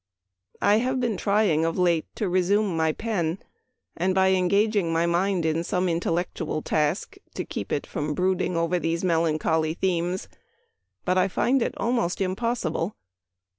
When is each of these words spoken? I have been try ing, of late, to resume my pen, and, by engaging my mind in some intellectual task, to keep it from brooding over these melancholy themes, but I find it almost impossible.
I 0.63 0.77
have 0.79 0.99
been 0.99 1.15
try 1.15 1.43
ing, 1.47 1.63
of 1.63 1.77
late, 1.77 2.07
to 2.15 2.27
resume 2.27 2.75
my 2.75 2.91
pen, 2.91 3.37
and, 3.95 4.15
by 4.15 4.29
engaging 4.31 4.91
my 4.91 5.05
mind 5.05 5.45
in 5.45 5.63
some 5.63 5.87
intellectual 5.87 6.63
task, 6.63 7.17
to 7.35 7.45
keep 7.45 7.71
it 7.71 7.85
from 7.85 8.15
brooding 8.15 8.57
over 8.57 8.79
these 8.79 9.03
melancholy 9.03 9.75
themes, 9.75 10.27
but 11.05 11.19
I 11.19 11.27
find 11.27 11.61
it 11.61 11.75
almost 11.77 12.19
impossible. 12.19 12.95